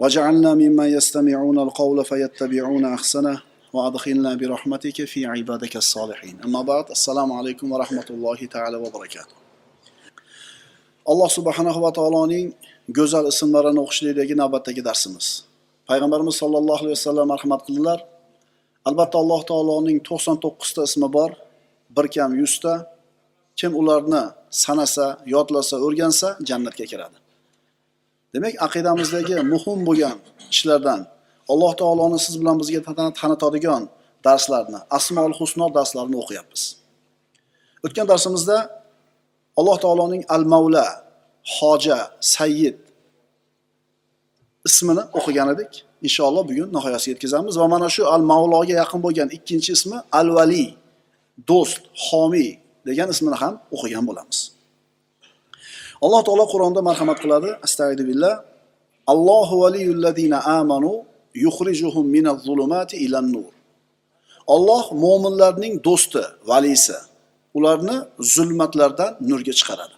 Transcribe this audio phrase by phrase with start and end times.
[0.00, 7.72] وجعلنا ممن يستمعون القول فيتبعون أحسنه وأدخلنا برحمتك في عبادك الصالحين أما بعد السلام عليكم
[7.72, 9.38] ورحمة الله تعالى وبركاته
[11.08, 12.46] alloh subhanahu va taoloning
[12.98, 15.26] go'zal ismlarini o'qishlikdagi navbatdagi darsimiz
[15.88, 17.98] payg'ambarimiz sollallohu alayhi vasallam marhamat qildilar
[18.88, 21.30] albatta alloh taoloning to'qson to'qqizta ismi bor
[21.96, 22.72] bir kam yuzta
[23.58, 24.22] kim ularni
[24.64, 27.16] sanasa yodlasa o'rgansa jannatga kiradi
[28.33, 30.17] demak aqidamizdagi muhim bo'lgan
[30.53, 30.99] ishlardan
[31.51, 32.79] alloh taoloni siz bilan bizga
[33.21, 33.83] tanitadigan
[34.25, 36.61] darslarni asmol husno darslarini o'qiyapmiz.
[37.85, 38.57] O'tgan darsimizda
[39.59, 40.85] alloh taoloning al mavla
[41.55, 41.99] hoja
[42.35, 42.77] sayyid
[44.69, 45.71] ismini o'qigan edik.
[46.07, 50.65] Inshaalloh bugun nihoyasiga yetkazamiz va mana shu al mavloga yaqin bo'lgan ikkinchi ismi al vali
[51.49, 52.49] do'st homiy
[52.87, 54.39] degan ismini ham o'qigan bo'lamiz.
[56.05, 57.49] Alloh taolo qur'onda marhamat qiladi.
[57.65, 58.03] Astag'du
[59.13, 60.91] allohu valiyullazina amanu
[61.45, 63.51] yukhrijuhum minaz zulumati ilan nur.
[64.55, 66.97] Olloh mo'minlarning do'sti valisi
[67.57, 67.97] ularni
[68.35, 69.95] zulmatlardan nurga chiqaradi.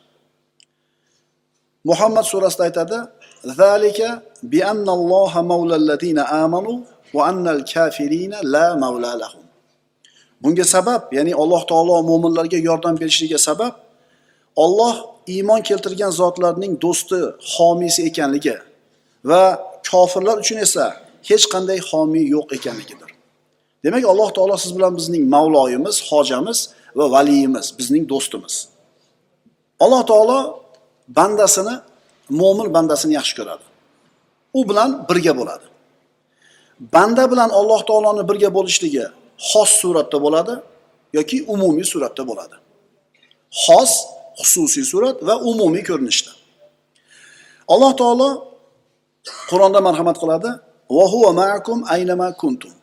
[1.90, 2.98] Muhammad surasida aytadi
[3.62, 4.08] zalika
[4.52, 6.72] bi annalloha mavlallazina amanu
[7.16, 9.46] va annal kafirina la mavla lahum.
[10.42, 13.74] Bunga sabab ya'ni alloh taolo mo'minlarga yordam berishligiga sabab
[14.64, 14.96] Alloh
[15.28, 17.20] iymon keltirgan zotlarning do'sti,
[17.56, 18.56] homiysi ekanligi
[19.30, 19.42] va
[19.92, 20.86] kofirlar uchun esa
[21.30, 23.10] hech qanday homiy yo'q ekanligidir.
[23.84, 26.60] Demak, Alloh taolo siz bilan bizning Mavloyimiz, hojamiz
[26.98, 28.56] va valiyimiz, bizning do'stimiz.
[29.84, 30.40] Alloh taolo
[31.18, 31.76] bandasini,
[32.30, 33.66] mo'min bandasini yaxshi ko'radi.
[34.58, 35.66] U bilan birga bo'ladi.
[36.94, 39.06] Banda bilan Alloh taoloni birga bo'lishligi
[39.50, 40.54] xos suratda bo'ladi
[41.18, 42.56] yoki umumiy suratda bo'ladi.
[43.64, 43.92] Xos
[44.40, 46.32] xususiy surat va umumiy ko'rinishda.
[47.74, 48.30] Alloh taolo
[49.50, 50.50] Qur'onda marhamat qiladi:
[50.98, 52.74] "Va ma'akum aynama kuntum."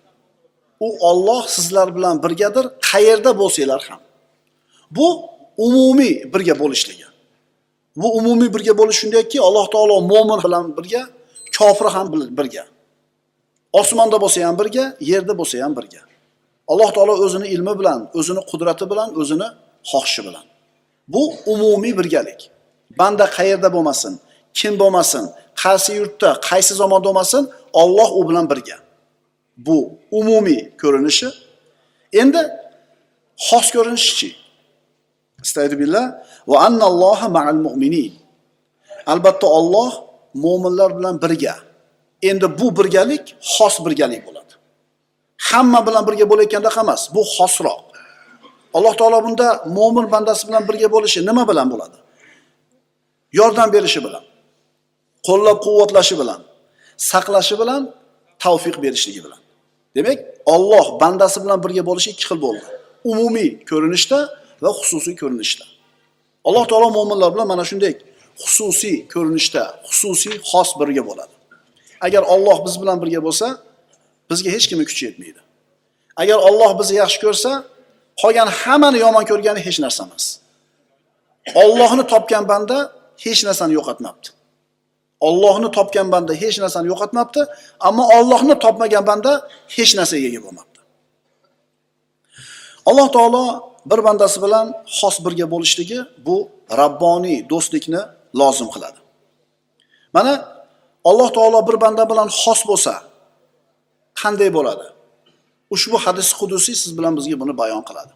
[0.86, 4.00] U Alloh sizlar bilan birgadir, qayerda bo'lsanglar ham.
[4.96, 5.06] Bu
[5.66, 7.06] umumiy birga bo'lishligi.
[8.00, 11.02] Bu umumiy birga bo'lish shundayki, Alloh taolo mo'min bilan birga,
[11.56, 12.06] kofir ham
[12.38, 12.64] birga.
[13.80, 16.02] Osmonda bo'lsa ham birga, yerda bo'lsa ham birga.
[16.72, 19.48] Alloh taolo o'zini ilmi bilan, o'zini qudrati bilan, o'zini
[19.90, 20.44] xohishi bilan.
[21.08, 22.50] Bu umumiy birgalik.
[22.98, 24.20] Banda qayerda bo'lmasin,
[24.54, 25.24] kim bo'lmasin,
[25.62, 27.50] qaysi yurtda, qaysi zamonda bo'lmasin,
[27.82, 28.76] Alloh u bilan birga.
[29.56, 31.28] Bu umumiy ko'rinishi.
[32.20, 32.42] Endi
[33.46, 34.28] xos ko'rinishchi.
[35.44, 35.74] Istaydi
[36.50, 38.12] va annalloha ma'al mu'minin.
[39.12, 39.92] Albatta Alloh
[40.34, 41.54] mo'minlar bilan birga.
[42.22, 43.24] Endi bu birgalik
[43.54, 44.52] xos birgalik bo'ladi.
[45.48, 47.91] Hamma bilan birga bo'layotganda emas, bu xosroq.
[48.76, 51.96] Alloh taolo bunda mo'min bandasi bilan birga bo'lishi nima bilan bo'ladi?
[53.38, 54.24] Yordam berishi bilan,
[55.26, 56.40] qo'llab-quvvatlashi bilan,
[57.10, 57.82] saqlashi bilan,
[58.42, 59.40] tavfiq berishligi bilan.
[59.96, 60.18] Demak,
[60.54, 62.66] Alloh bandasi bilan birga bo'lishi ikki xil bo'ldi.
[63.10, 64.18] Umumiy ko'rinishda
[64.64, 65.64] va xususiy ko'rinishda.
[66.48, 67.92] Alloh taolo mo'minlar bilan mana shunday
[68.44, 71.34] xususiy ko'rinishda, xususiy xos birga bo'ladi.
[72.06, 73.46] Agar Alloh biz bilan birga bo'lsa,
[74.30, 75.40] bizga hech kimni kuchi yetmaydi.
[76.22, 77.50] Agar Alloh bizni yaxshi ko'rsa,
[78.20, 80.24] qolgan hammani yomon ko'rgani hech narsa emas.
[81.62, 82.76] Allohni topgan banda
[83.24, 84.28] hech narsani yo'qotmabdi.
[85.28, 87.40] Allohni topgan banda hech narsani yo'qotmabdi,
[87.88, 89.32] ammo Allohni topmagan banda
[89.76, 90.78] hech narsaga ega bo'lmabdi.
[92.88, 93.44] Alloh taolo
[93.90, 94.66] bir bandasi bilan
[94.98, 96.36] xos birga bo'lishligi bu
[96.80, 98.02] rabboniy do'stlikni
[98.40, 98.98] lozim qiladi.
[100.16, 100.32] Mana
[101.10, 102.94] Alloh taolo bir banda bilan xos bo'lsa
[104.20, 104.86] qanday bo'ladi?
[105.74, 108.12] Ushbu hadis qudusiy siz bilan bizga buni bayon qiladi.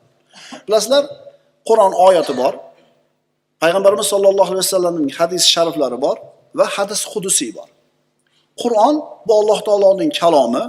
[0.67, 1.05] Bilasizlar,
[1.69, 2.55] Qur'on oyati bor.
[3.63, 6.17] Payg'ambarimiz sollallohu alayhi vasallamning hadis shariflari bor
[6.59, 7.69] va hadis qudusiy bor.
[8.63, 8.95] Qur'on
[9.27, 10.63] bu Alloh taoloning kalomi,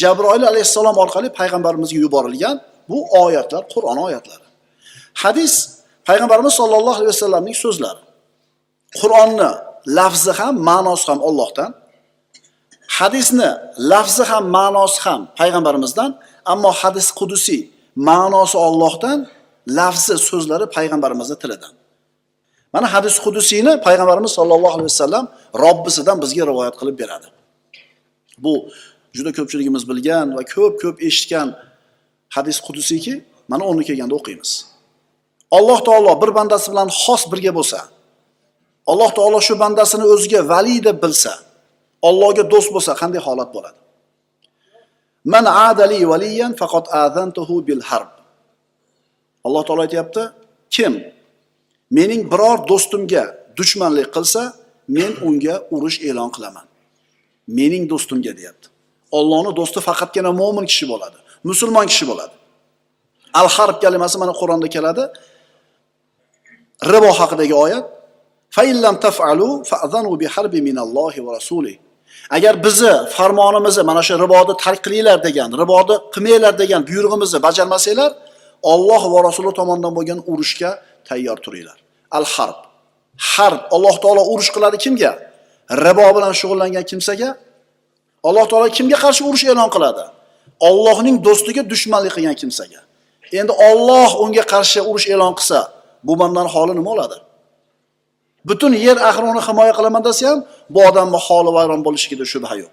[0.00, 2.56] Jabroil alayhissalom orqali payg'ambarimizga yuborilgan
[2.90, 4.46] bu oyatlar, Qur'on oyatlari.
[5.22, 5.52] Hadis
[6.08, 8.02] payg'ambarimiz sollallohu alayhi vasallamning so'zlari.
[9.00, 9.50] Qur'onni
[9.98, 11.70] lafzi ham, ma'nosi ham Allohdan,
[13.00, 13.48] hadisni
[13.92, 16.10] lafzi ham ma'nosi ham payg'ambarimizdan
[16.52, 17.60] ammo hadis qudusiy
[18.08, 19.18] ma'nosi Allohdan
[19.78, 21.72] lafzi so'zlari payg'ambarimizni tilidan.
[22.74, 25.24] Mana hadis qudusiyni payg'ambarimiz sollallohu alayhi vasallam
[25.64, 27.26] robbisidan bizga rivoyat qilib beradi.
[28.44, 28.54] Bu
[29.16, 31.48] juda ko'pchiligimiz bilgan va ko'p ko'p eshitgan
[32.36, 33.14] hadis qudusiyki
[33.50, 34.50] mana o'rni kelganda o'qiymiz.
[35.56, 37.80] Alloh taolo bir bandasi bilan xos birga bo'lsa
[38.92, 41.32] alloh taolo shu bandasini o'ziga vali deb bilsa
[42.08, 43.78] allohga do'st bo'lsa qanday holat bo'ladi?
[45.32, 48.10] Man adali valiyan faqat azantuhu bil harb.
[49.46, 50.22] Alloh taolo aytibdi,
[50.74, 50.92] kim
[51.96, 53.24] mening biror do'stimga
[53.58, 54.42] dushmanlik qilsa
[54.96, 56.66] men unga urush e'lon qilaman.
[57.58, 58.66] Mening do'stimga deyapti.
[59.18, 62.34] Allohning do'sti faqatgina mo'min kishi bo'ladi musulmon kishi bo'ladi.
[63.40, 65.04] Al harb kalimasi mana qur'onda keladi.
[66.92, 67.86] Ribo haqidagi oyat
[68.56, 71.76] faillam taf'alu fa'zanu bi harbi minallohi va rasulih
[72.36, 78.12] agar bizni farmonimizni mana shu riboni tark qilinglar degan riboni qilmanglar degan buyrug'imizni bajarmasanglar
[78.62, 80.70] Alloh va rasuli tomonidan bo'lgan urushga
[81.08, 81.78] tayyor turinglar.
[82.18, 82.58] Al harb.
[83.32, 85.12] Harb alloh taolo urush qiladi kimga?
[85.84, 87.30] Ribo bilan shug'ullangan kimsaga?
[88.28, 90.04] Alloh taolo kimga qarshi urush e'lon qiladi?
[90.68, 92.80] Allohning do'stiga dushmanlik qilgan kimsaga.
[93.40, 95.60] Endi Alloh unga qarshi urush e'lon qilsa
[96.06, 97.16] bu bandan holi nima bo'ladi
[98.48, 100.38] butun yer ahrini himoya qilaman desa ham
[100.74, 102.72] bu odamni holi vayron bo'lishligida shubha yo'q.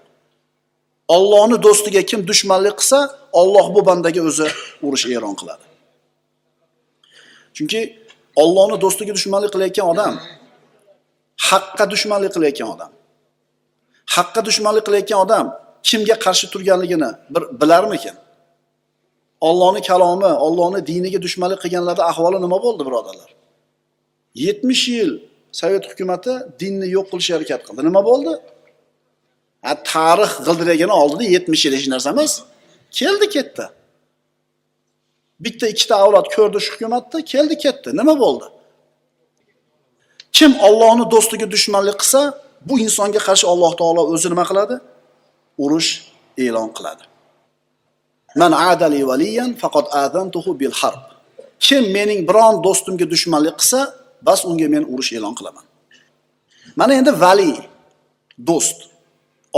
[1.16, 3.00] Allohni do'stiga kim dushmanlik qilsa
[3.42, 4.48] Alloh bu bandaga o'zi
[4.86, 5.66] urush e'lon qiladi.
[7.56, 7.80] Chunki
[8.44, 10.14] Allohni do'stiga dushmanlik qilayotgan odam
[11.50, 12.92] haqqa dushmanlik qilayotgan odam
[14.16, 15.46] haqqa dushmanlik qilayotgan odam
[15.88, 18.16] kimga qarshi turganligini bir bilarmikin?
[19.50, 23.30] Allohning kalomi Allohning diniga dushmanlik qilganlarda ahvoli nima bo'ldi birodarlar?
[24.36, 25.12] 70 yil
[25.52, 27.82] sovet hukumati dinni yo'q qilishga harakat qildi.
[27.90, 28.34] Nima bo'ldi?
[29.66, 32.34] Ha tarix g'ildiragini oldida 70 yil hech narsa emas
[33.00, 33.66] keldi ketdi.
[35.46, 37.90] Bitta ikkita avlod ko'rdi shu hukumatni keldi ketdi.
[38.00, 38.48] Nima bo'ldi?
[40.38, 42.22] Kim ollohni do'stiga dushmanlik qilsa
[42.68, 44.76] bu insonga qarshi Alloh taolo o'zi nima qiladi?
[45.64, 45.90] Urush
[46.46, 47.04] e'lon qiladi.
[48.42, 51.04] Man adali valiyan faqat azantuhu bil harb.
[51.66, 53.80] Kim mening biron do'stimga dushmanlik qilsa
[54.22, 55.66] bas unga men urush e'lon qilaman.
[56.80, 57.54] Mana endi vali
[58.50, 58.78] do'st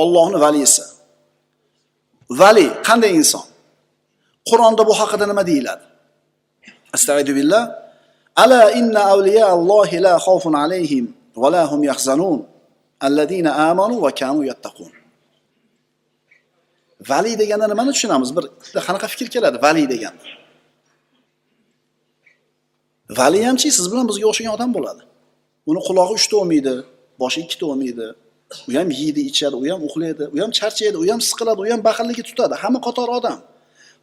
[0.01, 0.83] ollohni valisi
[2.41, 3.45] vali qanday inson?
[4.49, 5.83] Qur'onda bu haqida nima deyiladi?
[6.95, 7.63] Astag'idu billah.
[8.43, 11.05] Ala inna avliya allohi la xawfun alayhim
[11.41, 12.39] va la hum yahzanun.
[13.07, 14.91] Alladina amanu va kanu yattaqun.
[17.09, 18.29] Vali deganda nimani tushunamiz?
[18.37, 18.45] Bir
[18.87, 20.23] qanaqa fikr keladi vali deganda?
[23.19, 25.03] Vali hamchi siz bilan bizga o'xshagan odam bo'ladi.
[25.69, 26.73] Uni qulog'i uchta bo'lmaydi
[27.21, 28.07] boshi ikkita bo'lmaydi
[28.69, 31.81] u ham yeydi ichadi u ham uxlaydi u ham charchaydi u ham siqiladi u ham
[31.87, 32.53] baxilligi tutadi.
[32.61, 33.39] Hamma qator odam.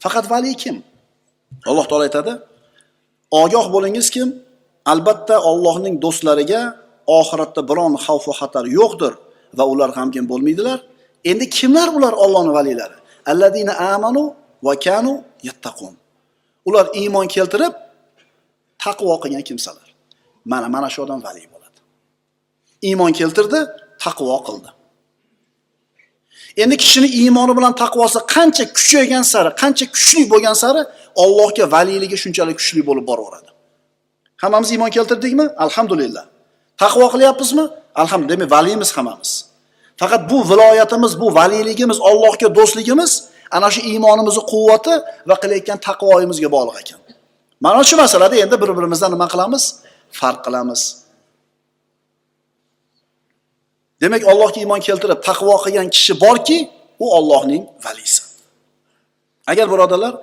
[0.04, 0.76] Faqat vali kim?
[1.70, 2.32] Alloh taolo aytadi
[3.42, 4.28] ogoh bo'lingiz kim?
[4.92, 6.60] Albatta Allohning do'stlariga
[7.18, 9.12] oxiratda biron xavf va xatar yo'qdir
[9.58, 10.78] va ular g'amgin bo'lmaydilar.
[11.30, 12.96] Endi kimlar ular Allohning valilari?
[13.30, 14.24] Alladina amanu
[14.66, 15.12] va kanu
[15.48, 15.92] yattaqun.
[16.68, 17.72] Ular iymon keltirib
[18.86, 19.88] taqvo qilgan kimsalar.
[20.52, 21.78] Mana mana shu odam vali bo'ladi.
[22.88, 23.60] Iymon keltirdi
[24.04, 24.70] taqvo qildi.
[26.62, 30.82] Endi kishini iymoni bilan taqvosi qancha kuchaygan sari qancha kuchli bo'lgan sari
[31.24, 33.50] Allohga valiyligi shunchalik kuchli bo'lib boraveradi.
[34.42, 35.46] Hammamiz iymon keltirdikmi?
[35.64, 36.24] Alhamdulillah.
[36.82, 37.64] Taqvo qilyapmizmi?
[38.02, 38.34] Alhamdulillah.
[38.34, 39.30] Demak valiymiz hammamiz.
[40.00, 43.12] Faqat bu viloyatimiz bu valiyligimiz Allohga do'stligimiz
[43.56, 44.94] ana shu iymonimizni quvvati
[45.28, 47.00] va qilayotgan taqvoyimizga bog'liq ekan.
[47.60, 49.64] Mana shu masalada endi bir birimizdan nima qilamiz?
[50.18, 50.82] Farq qilamiz.
[54.00, 56.58] Demak Allohga iymon keltirib taqvo qilgan kishi borki
[57.04, 58.22] u Allohning valisi.
[59.50, 60.14] Agar birodarlar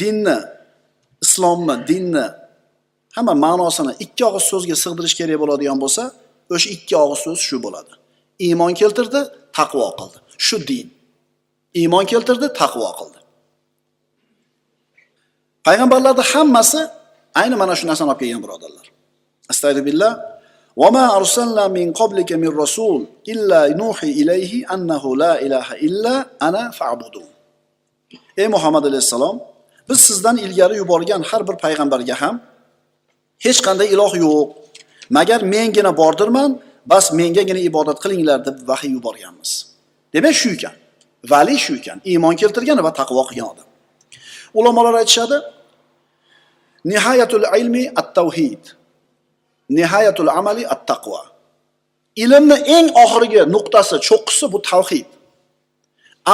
[0.00, 0.38] dinni
[1.24, 2.26] islomni dinni
[3.16, 6.02] hamma ma'nosini ikki og'iz so'zga sig'dirish kerak bo'ladigan bo'lsa
[6.54, 7.92] o'sha ikki og'iz so'z shu bo'ladi.
[8.46, 9.20] Iymon keltirdi
[9.58, 10.18] taqvo qildi.
[10.46, 10.86] Shu din.
[11.80, 13.18] Iymon keltirdi taqvo qildi.
[15.67, 16.81] payg'ambarlarni hammasi
[17.41, 18.85] ayni mana shu narsani olib kelgan birodarlar
[19.51, 20.13] astag'firullah
[20.81, 26.15] وما أرسلنا من قبلك من رسول إلا نوحي إليه أنه لا إله إلا
[26.47, 27.29] أنا فاعبدون
[28.37, 29.39] ey muhammad alayhissalom
[29.89, 32.35] biz sizdan ilgari yuborgan har bir payg'ambarga ham
[33.45, 34.47] hech qanday iloh yo'q
[35.17, 36.51] magar mengina bordirman
[36.91, 39.51] bas mengagina ibodat qilinglar deb vahiy yuborganmiz
[40.13, 40.75] demak shu ekan
[41.31, 43.67] vali shu ekan iymon keltirgan va taqvo qilgan odam
[44.59, 45.37] ulamolar aytishadi
[46.90, 48.62] nihoyatul ilmi at tavhid
[49.78, 51.20] nihoyatul amali at taqvo
[52.24, 55.08] ilmni eng oxirgi nuqtasi cho'qqisi bu tavhid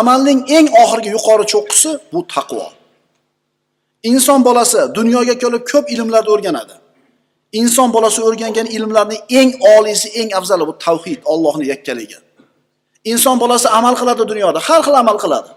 [0.01, 2.67] amalning eng oxirgi yuqori cho'qqisi bu taqvo.
[4.11, 6.75] Inson bolasi dunyoga kelib ko'p ilmlarni o'rganadi.
[7.61, 12.19] Inson bolasi o'rgangan ilmlarning eng oliysi eng afzali bu tavhid ollohni yakkaligi.
[13.13, 15.51] Inson bolasi amal qiladi dunyoda, har xil amal qiladi.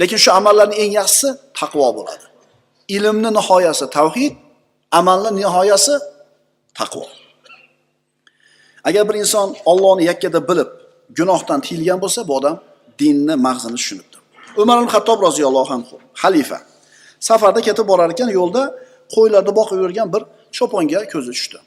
[0.00, 1.28] Lekin shu amallarning eng yaxshisi
[1.60, 2.25] taqvo bo'ladi.
[2.88, 4.34] Ilmni nihoyasi tavhid,
[4.98, 5.94] amalni nihoyasi
[6.74, 7.04] taqvo.
[8.84, 10.70] Agar bir inson Allohni yakkada bilib,
[11.18, 12.56] gunohdan tiyilgan bo'lsa, bu odam
[13.00, 14.16] dinni mag'zini tushunibdi.
[14.56, 16.58] Umar ibn Xattob roziyallohu anhu, xalifa.
[17.28, 18.62] Safarda ketib borar ekan, yo'lda
[19.14, 20.22] qo'ylarni boqib yurgan bir
[20.56, 21.58] cho'ponga ko'zi tushdi.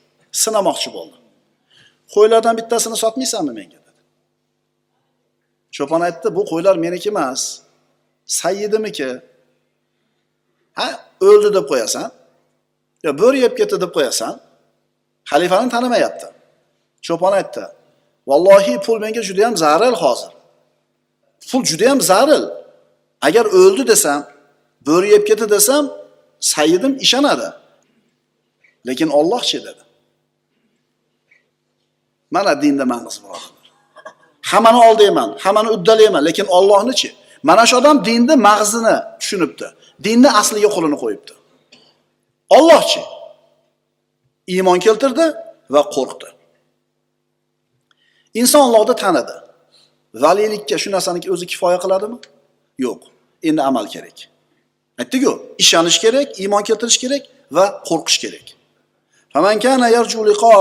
[0.44, 1.18] Sinamoqchi bo'ldi.
[2.16, 4.02] Qo'ylardan bittasini sotmaysanmi menga dedi.
[5.76, 7.42] Cho'pon aytdi, bu qo'ylar meniki emas,
[8.40, 9.10] sayyidimiki.
[10.80, 10.90] Ha,
[11.28, 12.10] o'ldi deb qo'yasan.
[13.06, 14.34] yo bo'ri yeb ketdi deb qo'yasan.
[15.32, 16.28] Xalifani tanimayapti.
[17.06, 17.64] Cho'pon aytdi,
[18.30, 20.32] "Vallohi pul menga juda ham zaril hozir.
[21.50, 22.46] Pul juda ham zaril.
[23.28, 24.22] Agar o'ldi desam,
[24.88, 25.84] bo'ri yeb ketdi desam,
[26.54, 27.50] sayyidim ishonadi.
[28.88, 29.84] Lekin Allohchi dedi.
[32.36, 33.66] Mana dinda ma'nosi birodarlar.
[34.52, 37.10] Hammani oldayman, hammani uddalayman, lekin Allohnichi?
[37.44, 39.68] Mana shu odam dinni mag'zini tushunibdi.
[40.06, 41.34] Dinni asliga qo'lini qo'yibdi.
[42.58, 43.02] Allohchi?
[44.54, 45.26] Iymon keltirdi
[45.74, 46.28] va qo'rqdi.
[48.42, 49.36] Inson ollohni tanidi.
[50.24, 52.18] Valilikka shu narsaniki o'zi kifoya qiladimi?
[52.86, 53.02] Yo'q.
[53.48, 54.18] Endi amal kerak.
[55.02, 57.24] Aytdik-ku, ishonish kerak, iymon keltirish kerak
[57.56, 58.48] va qo'rqish kerak.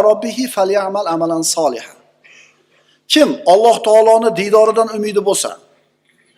[0.07, 0.45] Robbihi
[1.17, 1.43] amalan.
[3.09, 5.51] Kim Alloh taoloni diydoridan umidi bo'lsa,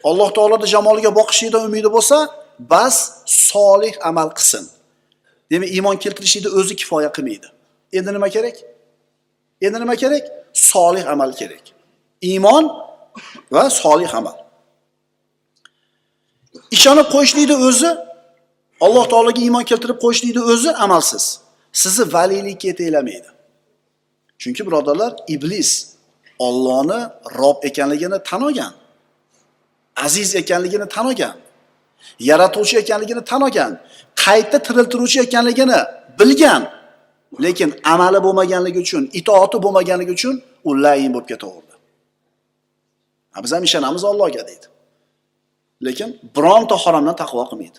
[0.05, 2.17] Alloh taoloni jamoliga boqishlikdan umidi bo'lsa,
[2.71, 4.65] bas solih amal qilsin.
[5.51, 7.49] Demak, iymon keltirishlikni o'zi kifoya qilmaydi.
[7.93, 8.57] Endi nima kerak?
[9.63, 10.25] Endi nima kerak?
[10.53, 11.65] Solih amal kerak.
[12.23, 12.65] Iymon
[13.53, 14.37] va solih amal.
[16.71, 17.91] Ishonib qo'yishlikni o'zi
[18.81, 21.25] Alloh taologa iymon keltirib qo'yishlikni o'zi amalsiz.
[21.73, 23.31] Sizni valiylikka yetaklamaydi.
[24.41, 25.71] Chunki birodarlar, iblis
[26.41, 27.01] Allohni
[27.39, 28.73] Rob ekanligini tan olgan.
[29.97, 31.37] Aziz ekanligini tan olgan.
[32.19, 33.73] Yaratuvchi ekanligini tan olgan.
[34.25, 35.79] Qayta tiriltiruvchi ekanligini
[36.21, 36.63] bilgan.
[37.45, 40.35] Lekin amali bo'lmaganligi uchun, itoati bo'lmaganligi uchun
[40.69, 41.75] u layin bo'lib ketaverdi.
[43.45, 44.67] Biz ham ishonamiz Allohga deydi.
[45.87, 47.79] Lekin bironta haromdan taqvo qilmaydi.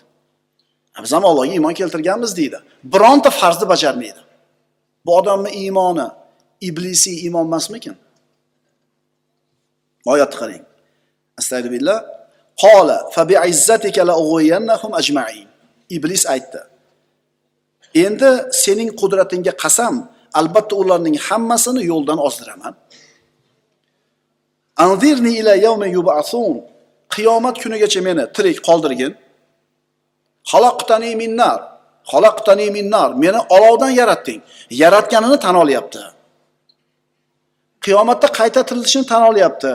[1.02, 2.58] Biz ham Allohga iymon keltirganmiz deydi.
[2.92, 4.20] Bironta farzni bajarmaydi.
[5.06, 6.06] Bu odamni iymoni
[6.60, 7.96] iblisiy iymon emasmikin?
[10.04, 10.62] Oyatni qarang.
[11.38, 11.98] Astagfirullah.
[12.60, 15.48] Qola fa bi'izzatika la ughwiyannahum ajma'in.
[15.90, 16.60] Iblis aytdi.
[17.94, 18.30] Endi
[18.62, 20.08] sening qudratingga qasam,
[20.40, 22.74] albatta ularning hammasini yo'ldan ozdiraman.
[24.76, 26.54] Anzirni ila yawmi yub'asun.
[27.14, 29.12] Qiyomat kunigacha meni tirik qoldirgin.
[30.50, 31.58] Xalaqtani minnar.
[32.12, 32.86] Xalaqtani min.
[33.24, 34.40] Meni olovdan yaratding.
[34.70, 36.02] Yaratganini tan olyapti.
[37.84, 39.72] Qiyomatda qayta tirilishini tan olyapti.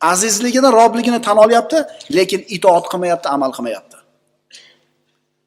[0.00, 1.84] Azizligini, robligini tan olyapti,
[2.16, 3.96] lekin itoat qilmayapti, amal qilmayapti.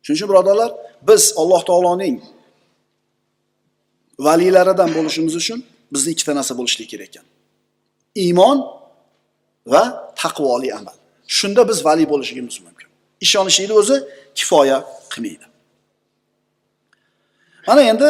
[0.03, 0.72] Shuning uchun birodarlar,
[1.08, 2.15] biz Alloh taoloning
[4.20, 5.60] valilaridan bo'lishimiz uchun
[5.94, 7.25] bizda ikkita narsa bo'lishi kerak ekan.
[8.24, 8.58] Iymon
[9.74, 9.84] va
[10.22, 10.96] taqvoli amal.
[11.38, 12.88] Shunda biz vali bo'lishimiz mumkin.
[13.25, 13.96] Ishonishlikni o'zi
[14.36, 14.77] kifoya
[15.13, 15.46] qilmaydi.
[17.68, 18.10] Mana endi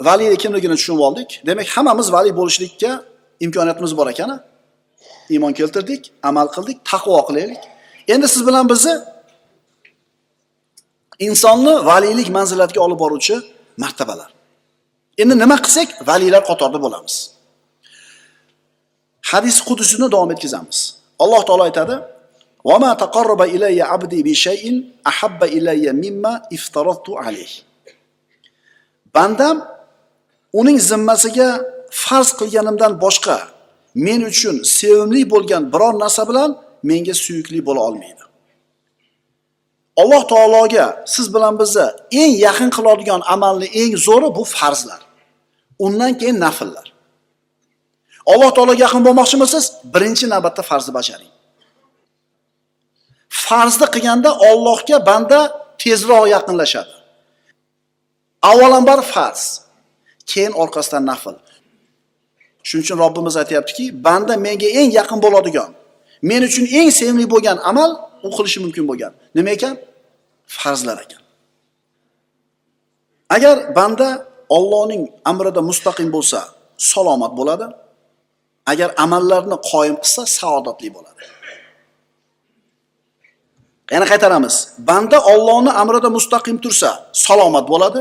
[0.00, 1.28] vali kimligini tushunib oldik.
[1.46, 2.90] Demak, hammamiz vali bo'lishlikka
[3.44, 4.30] imkoniyatimiz bor ekan.
[5.30, 7.62] Iymon keltirdik, amal qildik, taqvo qilaylik.
[8.08, 8.94] Endi siz bilan bizni
[11.26, 13.36] insonni valilik manzilatiga olib boruvchi
[13.82, 14.30] martabalar.
[15.18, 17.14] Endi nima qilsak, valilar qatorida bo'lamiz.
[19.30, 20.78] Hadis qudusini davom etkazamiz.
[21.22, 21.96] Alloh taolo aytadi:
[22.68, 24.76] "Va ma taqarraba ilayya 'abdi bi shay'in
[25.10, 26.32] ahabba ilayya mimma
[27.26, 27.52] alayh."
[29.14, 29.56] Bandam
[30.60, 31.48] uning zimmasiga
[31.90, 33.38] farz qilganimdan boshqa
[33.94, 36.50] men uchun sevimli bo'lgan biror narsa bilan
[36.88, 38.22] menga suyukli bo'la olmaydi.
[39.96, 41.86] Alloh taologa siz bilan bizni
[42.22, 45.00] eng yaqin qiladigan amalni eng zo'ri bu farzlar.
[45.78, 46.86] Undan keyin nafllar.
[48.32, 49.64] Alloh taologa yaqin bo'lmoqchimisiz?
[49.94, 51.32] Birinchi navbatda farzni bajaring.
[53.28, 55.40] Farzni qilganda Allohga banda
[55.82, 56.94] tezroq yaqinlashadi.
[58.50, 59.42] Avvalambor farz,
[60.30, 61.34] keyin orqasidan nafl.
[62.68, 65.70] Shuning uchun Robbimiz aytayaptiki, banda menga eng yaqin bo'ladigan,
[66.30, 67.90] men uchun eng sevimli bo'lgan amal
[68.26, 69.12] u qilishi mumkin bo'lgan.
[69.36, 69.74] Nima ekan?
[70.58, 71.22] Farzlar ekan.
[73.36, 74.08] Agar banda
[74.56, 76.40] Allohning amrida mustaqim bo'lsa,
[76.92, 77.66] salomat bo'ladi.
[78.72, 81.22] Agar amallarni qoyim qilsa, saodatli bo'ladi.
[83.94, 84.54] Yana qaytaramiz.
[84.88, 86.90] Banda Allohning amrida mustaqim tursa,
[87.26, 88.00] salomat bo'ladi.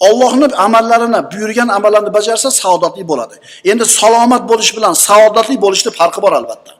[0.00, 3.34] Allohning amallarini, buyurgan amallarni bajarsa saodatli bo'ladi.
[3.64, 6.72] Endi salomat bo'lish bilan saodatli bo'lishni farqi bor albatta.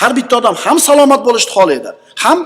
[0.00, 1.90] Har bitta odam ham salomat bo'lishni xohlaydi,
[2.24, 2.38] ham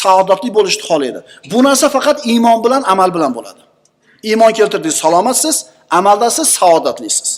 [0.00, 1.20] saodatli bo'lishni xohlaydi.
[1.50, 3.62] Bu narsa faqat iymon bilan, amal bilan bo'ladi.
[4.30, 5.56] Iymon keltirdingiz, salomatsiz,
[5.98, 7.30] amaldasiz, saodatlisiz.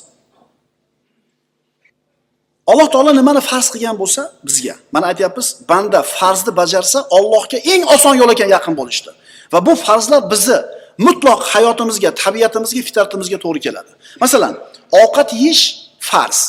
[2.71, 8.14] Alloh taolo nimani farz qilgan bo'lsa bizga, mana aytyapmiz, banda farzni bajarsa Allohga eng oson
[8.21, 9.11] yo'l ekan yaqin bo'lishdi.
[9.52, 10.59] Va bu farzlar bizni
[11.06, 13.90] mutlaq hayotimizga, tabiatimizga, fitratimizga to'g'ri keladi.
[14.23, 14.54] Masalan,
[15.02, 15.64] ovqat yeyish
[16.11, 16.40] farz.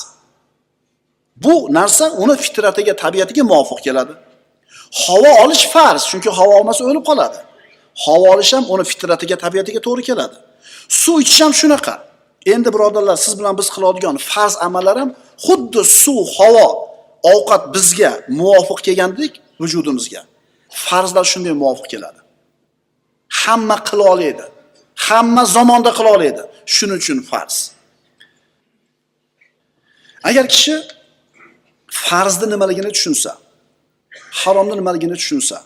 [1.44, 4.14] Bu narsa uni fitratiga, tabiatiga muvofiq keladi.
[5.04, 7.40] Havo olish farz, chunki havo olmasa o'lib qoladi.
[8.06, 10.36] Havo olish ham uni fitratiga, tabiatiga to'g'ri keladi.
[11.02, 11.96] Suv ichish ham shunaqa.
[12.54, 15.10] Endi birodarlar, siz bilan biz qiladigan farz amallar ham
[15.46, 16.68] xuddi suv, havo,
[17.34, 20.22] ovqat bizga muvofiq kelgandek vujudimizga.
[20.86, 22.20] Farzlar shunday muvofiq keladi.
[23.42, 24.46] Hamma qila oladi.
[25.06, 26.42] Hamma zamonda qila oladi.
[26.76, 27.56] Shuning uchun farz.
[30.30, 30.76] Agar kishi
[32.08, 33.32] farzni nimaligini tushunsa,
[34.42, 35.58] haromni nimaligini tushunsa,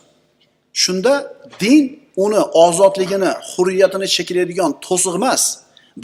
[0.82, 1.12] shunda
[1.60, 1.84] din
[2.24, 5.42] uni ozodligini, hurriyatini cheklaydigan to'siq emas,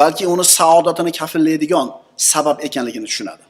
[0.00, 1.87] balki uni saodatini kafillaydigan
[2.30, 3.44] sabab ekanligini tushunadi.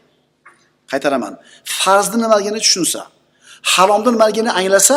[0.91, 1.33] Qaytaraman.
[1.81, 3.01] Farzni nimaligini tushunsa,
[3.73, 4.97] haromni nimaligini anglasa,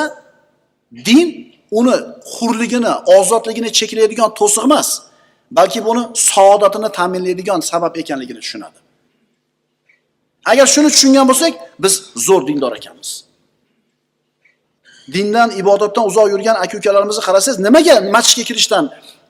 [1.08, 1.30] din
[1.72, 1.96] uni
[2.34, 4.90] hurligini, ozodligini cheklaydigan to'siq emas,
[5.52, 8.80] balki buni saodatini ta'minlaydigan sabab ekanligini tushunadi.
[10.52, 11.94] Agar shuni tushungan bo'lsak, biz
[12.28, 13.10] zo'r dindor ekanmiz.
[15.16, 18.86] Dindan, ibodatdan uzoq yurgan aka-ukalarimizni qarasangiz, nimaga masjidga kirishdan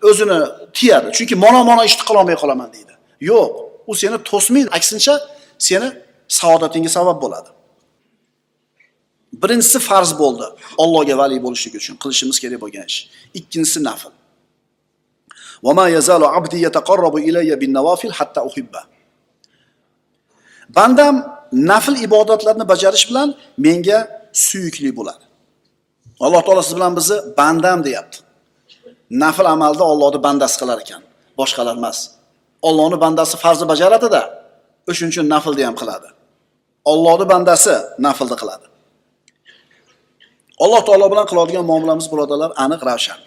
[0.10, 0.40] o'zini
[0.78, 1.08] tiyadi?
[1.18, 2.94] Chunki mano mano ishni qila olmay qolaman deydi.
[3.30, 3.50] Yo'q,
[3.90, 5.14] u seni to'smaydi, aksincha
[5.68, 5.88] seni
[6.40, 7.50] saodatingga sabab bo'ladi.
[9.42, 10.46] Birinchisi farz bo'ldi.
[10.84, 13.00] Allohga vali bo'lishlik uchun qilishimiz kerak bo'lgan ish.
[13.40, 14.12] Ikkinchisi nafl.
[15.66, 18.82] Va ma yazalu abdi yataqarrabu ilayya bin nawafil hatta uhibba.
[20.78, 21.16] Bandam
[21.72, 23.30] nafl ibodatlarni bajarish bilan
[23.66, 24.00] menga
[24.46, 25.24] suyukli bo'ladi.
[26.26, 28.18] Alloh taolo siz bilan bizni bandam deyapti.
[29.24, 31.02] Nafl amalda Allohni bandasi qilar ekan,
[31.40, 31.98] boshqalar emas.
[32.68, 34.22] Allohning bandasi farzni bajaradida,
[34.90, 36.10] o'shuning uchun naflni ham qiladi.
[36.92, 37.74] Allohning bandasi
[38.06, 38.66] naflni qiladi.
[40.64, 43.20] Alloh taolo bilan qiladigan muomalamiz birodarlar aniq ravshan.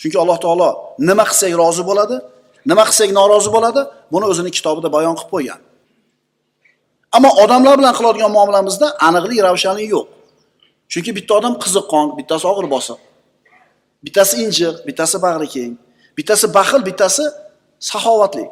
[0.00, 0.68] Chunki Alloh taolo
[1.08, 2.16] nima qilsak rozi bo'ladi,
[2.70, 3.80] nima qilsak norozi bo'ladi,
[4.12, 5.60] buni o'zining kitobida bayon qilib qo'ygan.
[7.16, 10.06] Ammo odamlar bilan qiladigan muomalamizda aniqlik, ravshanlik yo'q.
[10.92, 12.98] Chunki bitta odam qiziqqon, bittasi og'ir bosiq.
[14.04, 15.72] Bittasi injiq, bittasi bag'ri keng,
[16.18, 17.24] bittasi baxil, bittasi
[17.90, 18.44] saxovatli.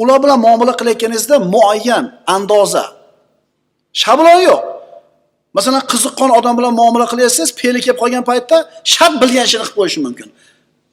[0.00, 2.84] Ular bilan muomala qilayotganingizda muayyan andoza
[4.02, 4.62] shablon yo'q.
[5.56, 8.56] Masalan, qiziqqon odam bilan muomala qilyapsiz, peli kelib qolgan paytda
[8.94, 10.28] shart bilgan ishini qilib qo'yishi mumkin.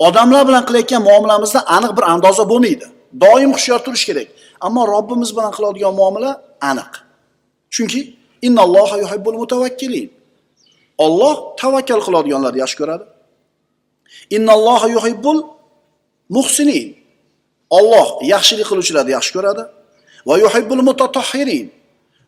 [0.07, 2.85] Odamlar bilan qilayotgan muomalamizda aniq bir andoza bo'lmaydi.
[3.23, 4.27] Doim hushyor turish kerak.
[4.65, 6.31] Ammo Robbimiz bilan qiladigan muomala
[6.71, 6.91] aniq.
[7.73, 7.99] Chunki
[8.47, 10.07] innalloha yuhibbul mutavakkilin
[11.05, 13.05] Alloh tavakkal qiladiganlarni yaxshi ko'radi.
[14.35, 15.39] Innalloha yuhibbul
[16.35, 16.87] muhsinin.
[17.77, 19.63] Alloh yaxshilik qiluvchilarni yaxshi ko'radi
[20.27, 21.65] va yuhibbul mutatahhirin.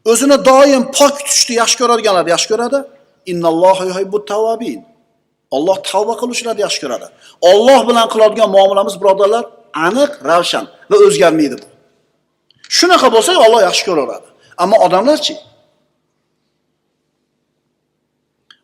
[0.06, 2.80] O'zini doim pok tutishni yaxshi ko'radiganlarni yaxshi ko'radi.
[3.44, 3.78] olloh.
[5.52, 7.08] Alloh tavba qiluvchilarni yaxshi ko'radi.
[7.52, 9.44] Alloh bilan qiladigan muomalamiz birodarlar
[9.88, 11.68] aniq, ravshan va o'zgarmaydi bu.
[12.78, 14.28] Shunaqa bo'lsa, Alloh yaxshi ko'raveradi.
[14.64, 15.36] Ammo odamlarchi?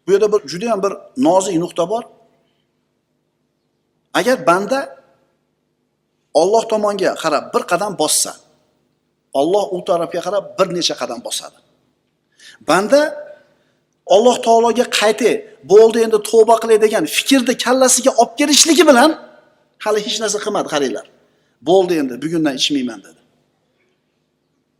[0.05, 0.93] Bu yerda bir juda ham bir
[1.27, 2.03] nozik nuqta bor.
[4.19, 4.79] Agar banda
[6.41, 8.31] Alloh tomonga qarab bir qadam bossa,
[9.39, 11.57] Alloh u tarafga qarab bir necha qadam bosadi.
[12.69, 13.01] Banda
[14.15, 15.35] Alloh taologa qaytay,
[15.71, 19.11] bo'ldi endi tavba qilay degan fikrni kallasiga olib kelishligi bilan
[19.85, 21.05] hali hech narsa qilmadi, qaranglar.
[21.69, 23.21] Bo'ldi endi bugundan ichmayman dedi.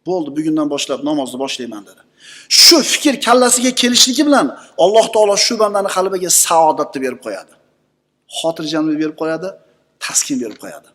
[0.08, 2.02] Bo'ldi bugundan boshlab namozni boshlayman dedi.
[2.63, 4.48] Shu fikr kallasiga kelishligi bilan
[4.84, 7.54] Alloh taolo shu bandani qalbiga saodatni berib qo'yadi.
[8.38, 9.50] Xotirjamlik berib qo'yadi,
[10.06, 10.89] taskin berib qo'yadi.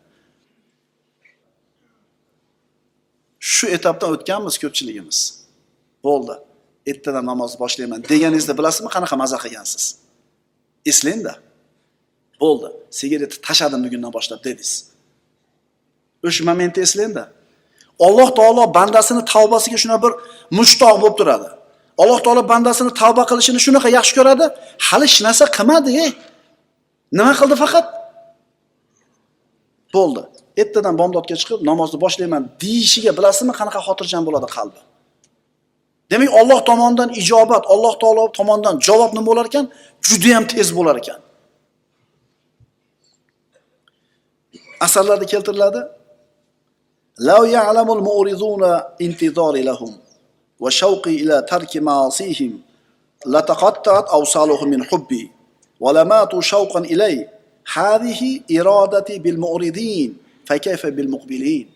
[3.41, 5.19] Shu etapdan o'tganmiz ko'pchiligimiz.
[6.05, 6.35] Bo'ldi.
[6.91, 9.85] Ertadan namozni boshlayman deganingizda bilasizmi qanaqa maza qilgansiz?
[10.91, 11.35] Eslangda.
[12.43, 12.69] Bo'ldi.
[12.99, 14.73] Sigaretni tashladim bugundan boshlab dedingiz.
[16.27, 17.25] O'sha momentni eslangda.
[18.07, 20.13] Alloh taolo bandasini tavbasiga shuna bir
[20.59, 21.49] mushtoq bo'lib turadi.
[22.03, 24.47] Alloh taolo bandasini tavba qilishini shunaqa yaxshi ko'radi,
[24.89, 25.91] hali hech narsa qilmadi.
[27.19, 27.87] Nima qildi faqat?
[29.95, 30.23] Bo'ldi.
[30.61, 34.81] Ertadan bomdodga chiqib namozni boshlayman deyishiga bilasizmi qanaqa xotirjam bo'ladi qalbi?
[36.11, 39.65] Demak, Alloh tomonidan ijobat, Alloh taolo tomonidan javob nima bo'lar ekan?
[40.09, 41.21] Juda ham tez bo'lar ekan.
[44.81, 45.81] asarlarda keltiriladi
[47.19, 49.93] law ya'lamul mu'riduna intizari lahum
[50.61, 52.53] va shawqi ila tarki ma'asihim
[53.35, 55.23] lataqatta'at awsaluhum min hubbi
[55.81, 57.29] wa lamatu shawqan ilay
[57.65, 58.43] hadhihi
[60.51, 61.67] fakayfa bil muqbilin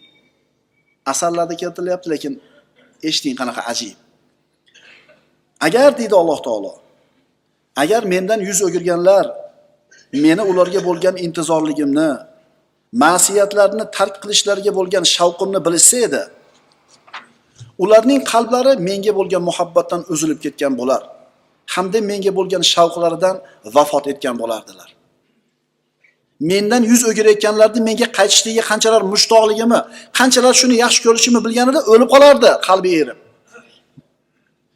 [1.13, 2.33] asarlarda keltirilyapti lekin
[3.09, 3.97] eshiting qanaqa ajib.
[5.67, 6.73] Agar deydi alloh taolo
[7.83, 9.27] agar mendan yuz o'girganlar
[10.25, 12.11] meni ularga bo'lgan intizorligimni
[13.03, 16.23] ma'siyatlarni tark qilishlariga bo'lgan shavqimni bilishsa edi
[17.85, 21.03] ularning qalblari menga bo'lgan muhabbatdan uzilib ketgan bo'lar
[21.75, 23.37] hamda menga bo'lgan shavqlaridan
[23.75, 24.94] vafot etgan bo'lardilar.
[26.51, 29.81] Mendan yuz o'girayotganlarni menga qaytishligiga qanchalar mushtoqligimni
[30.19, 33.19] qanchalar shuni yaxshi ko'rishimni bilganida o'lib qolardi qalbi erib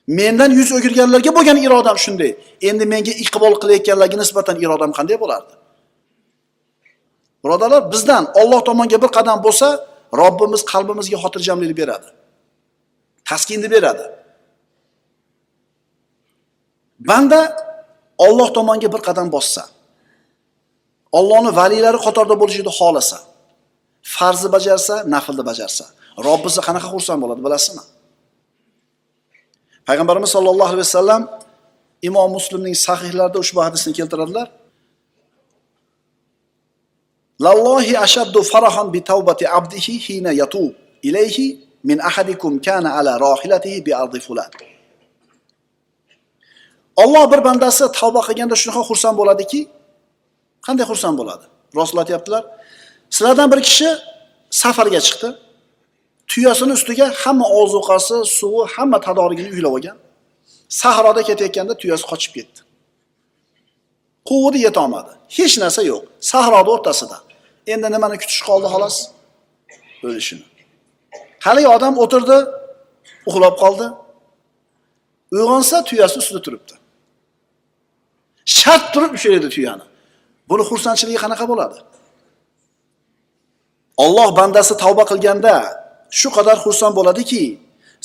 [0.09, 2.31] mendan yuz o'girganlarga bo'lgan irodam shunday.
[2.69, 5.53] Endi menga iqbol qilayotganlarga nisbatan irodam qanday bo'lardi?
[7.45, 9.69] Birodarlar bizdan olloh tomonga bir qadam bo'lsa
[10.21, 12.09] robbimiz qalbimizga xotirjamlik beradi.
[13.29, 14.05] Taskinni beradi.
[17.09, 17.41] Banda
[18.27, 19.63] olloh tomonga bir qadam bossa
[21.13, 23.19] Allohning valilari qatorida bo'lishini xohlasa
[24.15, 25.85] farzni bajarsa naflni bajarsa
[26.27, 27.85] robbisi qanaqa xursand bo'ladi bilasizmi?
[29.89, 31.23] Payg'ambarimiz sollallohu alayhi vasallam
[32.09, 34.49] imom muslimning sahihlarida ushbu hadisni keltiradilar.
[37.47, 40.73] Lallohi ashaddu farahan bi tawbati abdihi hina yatub
[41.09, 41.47] ilayhi
[41.89, 44.51] min ahadikum kana ala rahilatihi bi ardi fulan.
[47.03, 49.61] Alloh bir bandasi tavba qilganda shunaqa xursand bo'ladiki
[50.67, 51.45] qanday xursand bo'ladi?
[51.81, 52.43] Rasul aytyaptilar
[53.15, 53.89] sizlardan bir kishi
[54.63, 55.29] safarga chiqdi.
[56.33, 59.97] Tuyasini ustiga hamma ozuqasi suvi hamma tadorigini uylab olgan.
[60.81, 62.61] Sahroda ketayotganda tuyasi qochib ketdi.
[64.29, 65.13] Quvdi yetolmadi.
[65.37, 66.03] Hech narsa yo'q.
[66.31, 67.17] Sahroni o'rtasida.
[67.73, 68.97] Endi nimani kutish qoldi xolos?
[70.07, 70.45] O'lishini.
[71.47, 72.39] Haligi odam o'tirdi
[73.29, 73.87] uxlab qoldi.
[75.37, 76.75] Uyg'onsa tuyasi ustida turibdi.
[78.59, 79.85] Shart turib ushlaydi tuyani.
[80.51, 81.77] Buni xursandchiligi qanaqa bo'ladi?
[84.05, 85.55] Olloh bandasi tavba qilganda
[86.19, 87.45] shu qadar xursand bo'ladiki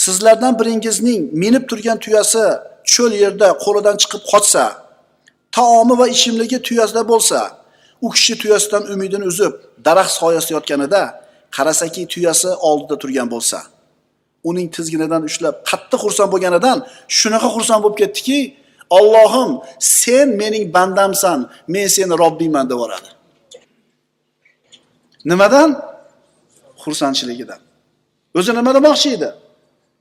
[0.04, 2.46] sizlardan biringizning minib turgan tuyasi
[2.94, 4.64] cho'l yerda qo'lidan chiqib qochsa
[5.56, 7.40] taomi va ichimligi tuyasida bo'lsa
[8.06, 9.54] u kishi tuyasidan umidini uzib
[9.86, 11.04] daraxt soyasida yotganida
[11.56, 13.60] qarasaki tuyasi oldida turgan bo'lsa
[14.50, 16.78] uning tizginidan ushlab qattiq xursand bo'lganidan
[17.20, 18.40] shunaqa xursand bo'lib ketdiki
[18.90, 23.10] Allohim sen mening bandamsan men seni robbingman deb yuboradi
[25.26, 25.70] nimadan?
[26.84, 27.60] Xursandchiligidan.
[28.38, 29.30] O'zi nima demoqchi edi?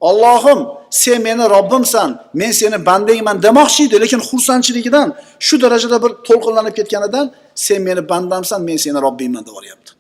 [0.01, 5.09] Allohim sen meni robbimsan men seni bandangman demoqchi edi lekin xursandchiligidan
[5.47, 9.92] shu darajada bir to'lqinlanib ketganidan sen meni bandamsan men seni robbingman deb yuboryapti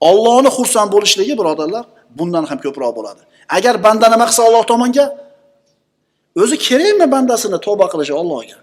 [0.00, 1.84] Allohni xursand bo'lishligi birodarlar
[2.18, 3.22] bundan ham ko'proq bo'ladi.
[3.56, 5.04] Agar banda nima qilsa Alloh tomonga
[6.36, 8.58] o'zi kerakmi bandasini tavba qilishi Allohga?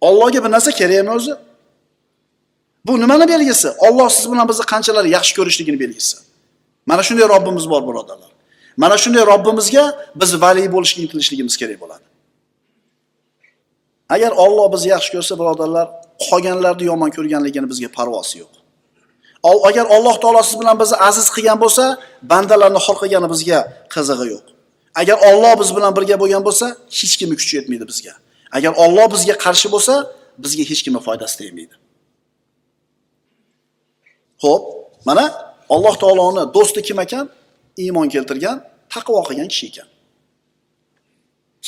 [0.00, 1.34] Allohga bir narsa kerakmi o'zi?
[2.86, 3.68] Bu nimani belgisi?
[3.78, 6.16] Alloh siz bilan bizni qanchalar yaxshi ko'rishligini belgisi.
[6.86, 8.30] Mana shunday robbimiz bor birodarlar.
[8.76, 12.04] Mana shunday robbimizga biz vali bo'lishga intilishligimiz kerak bo'ladi.
[14.14, 15.86] Agar Alloh bizni yaxshi ko'rsa birodarlar
[16.26, 18.52] qolganlarni yomon ko'rganligini bizga parvosi yo'q.
[19.68, 21.84] Agar Alloh taolo siz bilan bizni aziz qilgan bo'lsa
[22.32, 23.58] bandalarni xor qilgani bizga
[23.94, 24.46] qizig'i yo'q.
[25.00, 26.66] Agar Alloh biz bilan birga bo'lgan bo'lsa
[26.98, 28.14] hech kimni kuchi yetmaydi bizga
[28.56, 29.94] agar Alloh bizga qarshi bo'lsa
[30.44, 31.74] bizga hech kimni foydasi tegmaydi
[34.42, 34.62] Xo'p,
[35.08, 35.24] mana
[35.74, 37.26] Alloh taoloni do'sti kim ekan?
[37.82, 38.56] Iymon keltirgan,
[38.94, 39.88] taqvo qilgan kishi ekan.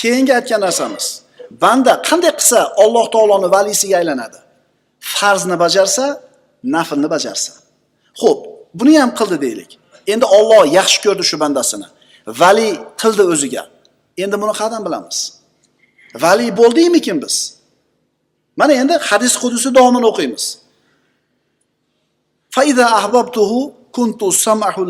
[0.01, 1.07] Keyingi aytgan narsamiz,
[1.63, 4.39] banda qanday qilsa Alloh taoloni valisiga aylanadi?
[5.15, 6.05] Farzni bajarsa,
[6.75, 7.53] naflni bajarsa.
[8.21, 8.41] Xo'p,
[8.79, 9.71] buni ham qildi deylik.
[10.13, 11.89] Endi Alloh yaxshi ko'rdi shu bandasini.
[12.27, 12.69] Vali
[13.03, 13.63] qildi o'ziga.
[14.19, 15.19] Endi buni qayerdan bilamiz?
[16.23, 17.37] Vali bo'ldikmikin biz?
[18.57, 20.45] Mana endi hadis qudusi davomini o'qiymiz.
[22.51, 23.61] Faiza ahbabtuhu
[23.93, 24.83] kuntu sam'ahu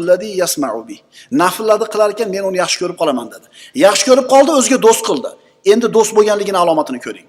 [0.42, 0.96] yasma'u bi.
[1.30, 3.46] Nafllarni qilar ekan men uni yaxshi ko'rib qolaman dedi.
[3.86, 5.30] Yaxshi ko'rib qoldi, o'ziga do'st qildi.
[5.72, 7.28] Endi do'st bo'lganligini alomatini ko'ring.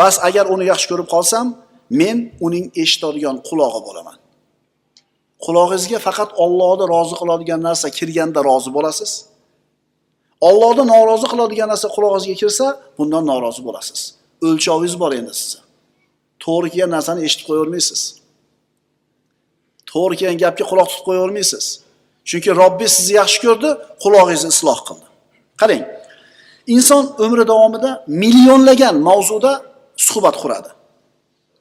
[0.00, 1.46] Bas agar uni yaxshi ko'rib qolsam,
[2.00, 2.16] men
[2.46, 4.16] uning eshitadigan qulog'i bo'laman.
[5.46, 9.12] Qulog'ingizga faqat Allohni rozi qiladigan narsa kirganda rozi bo'lasiz.
[10.48, 12.66] Allohni norozi qiladigan narsa qulog'ingizga kirsa,
[12.98, 14.00] bundan norozi bo'lasiz.
[14.46, 15.60] O'lchovingiz bor endi sizga.
[16.44, 18.00] To'g'ri kelgan narsani eshitib qo'yavermaysiz.
[19.96, 21.64] to'g'ri kelgan gapga quloq tutib qo'yavermaysiz
[22.28, 23.70] chunki Robbi sizni yaxshi ko'rdi
[24.02, 25.06] qulog'ingizni isloh qildi
[25.60, 25.82] qarang
[26.74, 27.90] inson umri davomida
[28.22, 29.52] millionlagan mavzuda
[30.08, 30.70] suhbat quradi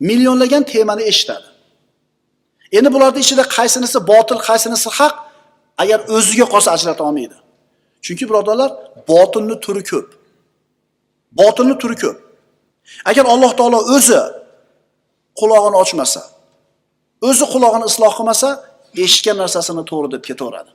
[0.09, 1.47] millionlagan temani eshitadi
[2.77, 5.13] Endi bularning ichida qaysinisi botil, qaysinisi haq,
[5.81, 7.37] agar o'ziga qolsa ajrata olmaydi.
[8.05, 8.71] Chunki birodarlar,
[9.11, 10.07] botilni turi ko'p.
[11.39, 12.17] Botilni turi ko'p.
[13.09, 14.21] Agar Alloh taolo o'zi
[15.39, 16.21] quloqini ochmasa,
[17.27, 18.49] o'zi quloqini isloh qilmasa,
[19.03, 20.71] eshitgan narsasini to'g'ri deb ketaveradi.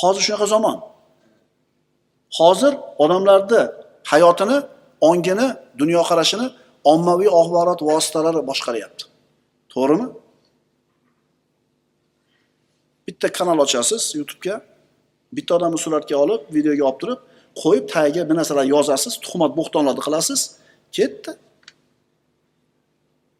[0.00, 0.76] Hozir shunaqa zamon.
[2.38, 2.72] Hozir
[3.04, 3.60] odamlarni
[4.10, 4.56] hayotini,
[5.08, 5.46] ongini,
[5.80, 6.46] dunyoqarashini
[6.92, 9.04] ommaviy axborot vositalari boshqaryapti.
[9.74, 10.06] To'g'rimi?
[13.08, 14.60] Bitta kanal ochasiz YouTube'ga,
[15.36, 17.20] bitta odamni suratga olib, videoga olib turib,
[17.62, 20.40] qo'yib tagiga bir narsalar yozasiz, tuhmat bo'xtonlarni qilasiz,
[20.96, 21.32] ketdi.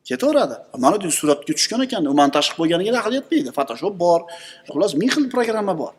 [0.08, 0.56] Ketaveradi.
[0.84, 3.50] Mana bu suratga tushgan ekan, u montaj qilib qo'yganiga aql yetmaydi.
[3.58, 4.20] Photoshop bor,
[4.70, 5.92] xullas ming xil programma bor.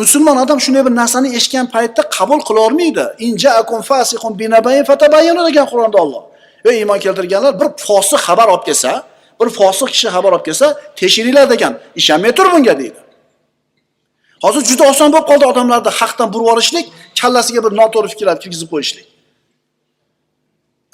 [0.00, 3.04] Musulmon odam shunday bir narsani eshitgan paytda qabul qila olmaydi.
[3.26, 6.22] Injaakum fasiqun binabayin fatabayyanu degan Qur'onda Alloh.
[6.68, 8.92] Ey iymon keltirganlar, bir fosiq xabar olib kelsa,
[9.40, 10.66] bir fosiq kishi xabar olib kelsa,
[11.00, 11.72] tekshiringlar degan.
[12.00, 13.00] Ishonmay tur bunga deydi.
[14.44, 16.86] Hozir juda oson bo'lib qoldi odamlarni haqdan burib yuborishlik,
[17.20, 19.06] kallasiga bir noto'g'ri fikrlarni kirgizib qo'yishlik.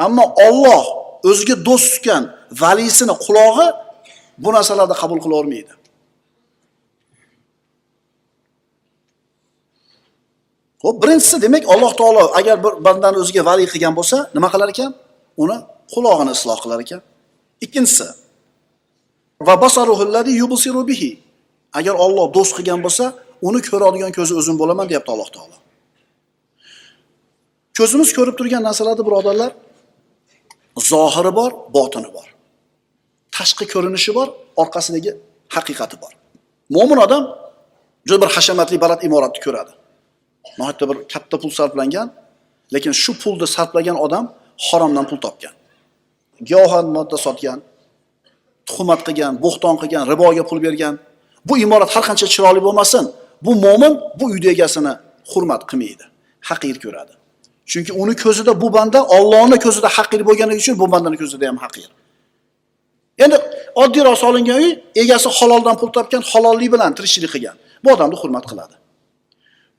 [0.06, 0.84] Ammo Alloh
[1.30, 2.22] o'ziga do'st tutgan
[2.62, 3.66] valisini qulog'i
[4.44, 5.72] bu narsalarni qabul qila olmaydi.
[10.82, 14.90] Xo'p, birinchisi demak Alloh taolo agar bir bandani o'ziga vali qilgan bo'lsa, nima qilar ekan?
[15.42, 15.56] Uni
[15.94, 17.00] qulog'ini isloh qilar ekan.
[17.64, 18.06] Ikkinchisi
[19.40, 21.10] va basaruhullazi yubsiru bihi.
[21.78, 23.04] Agar Alloh do'st qilgan bo'lsa,
[23.42, 25.56] uni ko'radigan ko'zi o'zim bo'laman, deyapti Alloh taolo.
[27.78, 29.50] Ko'zimiz ko'rib turgan narsalarni birodarlar,
[30.90, 32.28] zohiri bor, botini bor.
[33.36, 34.28] Tashqi ko'rinishi bor,
[34.62, 35.10] orqasidagi
[35.54, 36.12] haqiqati bor.
[36.74, 37.22] Mo'min odam
[38.08, 39.72] juda bir hashamatli baland imoratni ko'radi.
[40.58, 42.08] Nohayotda bir katta pul sarflangan,
[42.74, 44.24] lekin shu pulni sarflagan odam
[44.66, 45.54] haromdan pul topgan.
[46.48, 47.58] Giyohvand modda sotgan,
[48.68, 50.94] tuhmat qilgan, bo'xton qilgan, riboga pul bergan.
[51.48, 53.04] Bu imorat har qancha chiroyli bo'lmasin,
[53.44, 54.92] bu mo'min bu uyni egasini
[55.30, 56.04] hurmat qilmaydi,
[56.48, 57.14] haqir ko'radi.
[57.70, 61.84] Chunki uni ko'zida bu banda Allohning ko'zida haqir bo'lganligi uchun bu bandani ko'zida ham haqir.
[63.24, 63.36] Endi
[63.82, 64.68] oddiyroq solingan uy
[65.02, 67.56] egasi haloldan pul topgan, halollik bilan tirikchilik qilgan.
[67.84, 68.74] Bu odamni hurmat qiladi.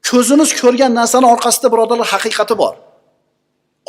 [0.09, 2.73] Ko'zimiz ko'rgan narsani orqasida birodarlar haqiqati bor.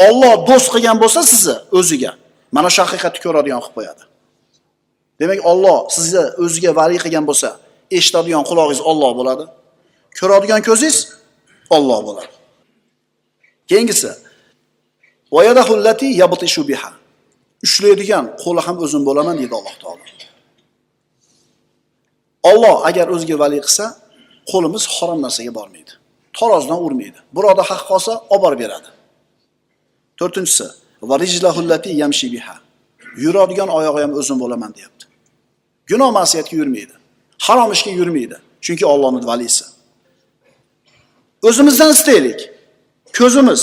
[0.06, 2.12] Alloh do'st qilgan bo'lsa sizni o'ziga,
[2.56, 4.02] mana shu haqiqatni ko'radigan qilib qo'yadi.
[5.20, 7.48] Demak, Alloh sizni o'ziga vali qilgan bo'lsa,
[7.98, 9.44] eshitadigan quloqingiz Alloh bo'ladi.
[10.18, 10.96] Ko'radigan ko'zingiz
[11.76, 12.33] Alloh bo'ladi.
[13.70, 14.11] Keyingisi
[16.70, 16.90] biha.
[17.66, 20.05] Ushlaydigan qo'li ham o'zim bo'laman deydi Alloh taolo.
[22.50, 23.85] Alloh agar o'ziga vali qilsa,
[24.50, 25.92] qo'limiz harom narsaga bormaydi.
[26.38, 27.18] tarozidan urmaydi.
[27.37, 28.88] birovda haq qolsa, olib borib beradi.
[30.18, 30.66] To'rtinchisi
[31.09, 31.16] va
[32.02, 32.57] yamshi biha.
[33.24, 35.06] Yuradigan oyog'i ham o'zim bo'laman deyapti.
[35.90, 36.94] Gunoh ma'siyatga yurmaydi.
[37.46, 38.37] Harom ishga yurmaydi.
[38.64, 39.64] Chunki Allohning valisi.
[41.42, 42.40] O'zimizdan istaylik.
[43.18, 43.62] Ko'zimiz,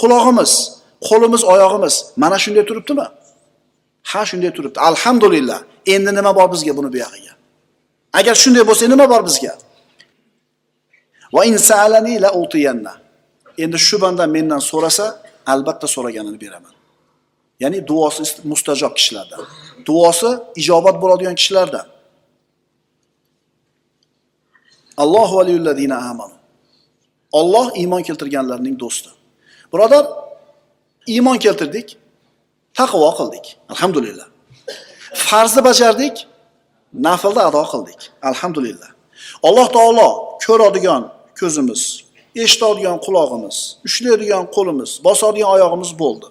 [0.00, 0.52] quloqimiz,
[1.08, 3.06] qo'limiz, oyog'imiz mana shunday turibdimi?
[4.10, 4.78] Ha, shunday turibdi.
[4.90, 5.58] Alhamdulillah.
[5.94, 7.32] Endi nima bor bizga buni buyog'iga?
[8.18, 9.52] Agar shunday bo'lsa, nima bor bizga?
[11.34, 12.92] Va in sa'alani la utiyanna.
[13.62, 15.06] Endi shu banda mendan so'rasa,
[15.52, 16.74] albatta so'raganini beraman.
[17.62, 19.40] Ya'ni duosi mustajob kishilardan.
[19.86, 21.86] Duosi ijobat bo'ladigan kishilardan.
[25.02, 26.36] Allohu valiyullazina amanu.
[27.32, 29.10] Alloh iymon keltirganlarning do'sti.
[29.72, 30.04] Birodar,
[31.14, 31.88] iymon keltirdik,
[32.78, 33.46] taqvo qildik.
[33.72, 34.26] Alhamdulillah.
[35.26, 36.14] Farzni bajardik,
[37.06, 38.00] naflni ado qildik.
[38.30, 38.90] Alhamdulillah.
[39.48, 40.08] Alloh taolo
[40.46, 41.02] ko'radigan
[41.40, 41.82] ko'zimiz,
[42.44, 46.26] eshitadigan quloqimiz, ushlaydigan qo'limiz, bosadigan oyog'imiz bo'ldi.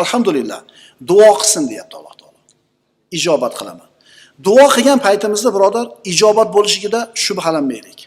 [0.00, 0.60] Alhamdulillah.
[1.08, 2.21] Duo qilsin deyapti Alloh.
[3.16, 3.88] Ijobat qilaman.
[4.46, 8.00] Duo qilgan paytimizda birodar, ijobat bo'lishligida shubhalanmaylik.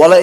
[0.00, 0.18] Wala.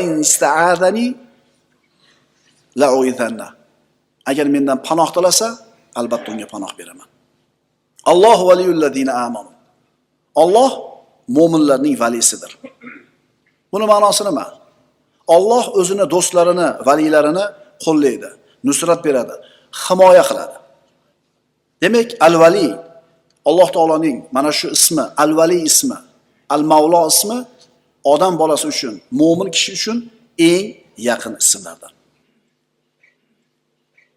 [4.31, 5.47] Agar mendan panoh tilasa,
[5.99, 7.07] albatta unga panoh beraman.
[8.05, 9.51] alloh valiyul ladina amanu.
[10.36, 10.71] Alloh
[11.38, 12.51] mo'minlarning valisidir.
[13.71, 14.45] Buni ma'nosi nima?
[15.36, 17.45] Alloh o'zini do'stlarini, valilarini
[17.86, 18.29] qo'llaydi,
[18.67, 19.36] nusrat beradi,
[19.84, 20.55] himoya qiladi.
[21.81, 22.67] Demak, al-vali
[23.45, 25.97] Alloh taoloning mana shu ismi, al-vali ismi,
[26.49, 27.37] al-mavlo ismi
[28.03, 29.97] odam bolasi uchun, mo'min kishi uchun
[30.37, 30.65] eng
[31.07, 31.91] yaqin ismlardan.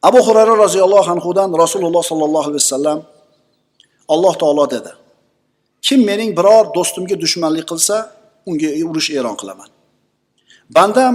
[0.08, 2.98] Abu Hurayra roziyallohu anhudan Rasululloh sallallohu alayhi vasallam
[4.08, 4.92] Alloh taolo dedi:
[5.86, 7.96] Kim mening biror do'stimga dushmanlik qilsa,
[8.48, 9.68] unga urush e'lon qilaman.
[10.76, 11.14] Bandam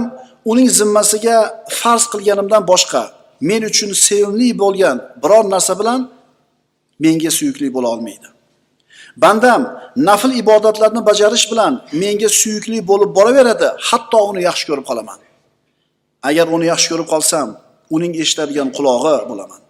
[0.50, 1.36] uning zimmasiga
[1.80, 3.02] farz qilganimdan boshqa
[3.48, 6.00] men uchun sevimli bo'lgan biror narsa bilan
[7.04, 8.28] menga suyukli bo'la olmaydi.
[9.22, 9.62] Bandam
[10.08, 15.18] nafl ibodatlarni bajarish bilan menga suyukli bo'lib boraveradi, hatto uni yaxshi ko'rib qolaman.
[16.28, 17.48] Agar uni yaxshi ko'rib qolsam,
[17.96, 19.60] uning eshitadigan qulog'i bo'laman.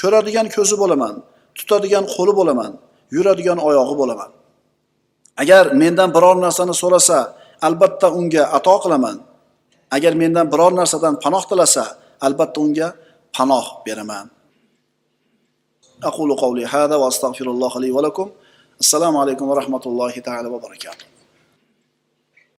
[0.00, 1.14] Ko'radigan ko'zi bo'laman,
[1.58, 2.72] tutadigan qo'li bo'laman,
[3.16, 4.30] yuradigan oyog'i bo'laman.
[5.42, 7.18] Agar mendan biror narsani so'rasa,
[7.66, 9.16] albatta unga ato qilaman.
[9.96, 11.84] Agar mendan biror narsadan panoh tilasa,
[12.26, 12.88] albatta unga
[13.36, 14.26] panoh beraman.
[16.04, 18.30] أقول قولي هذا وأستغفر الله لي ولكم.
[18.80, 21.09] السلام عليكم ورحمة الله تعالى وبركاته.